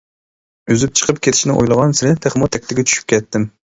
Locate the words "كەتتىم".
3.15-3.47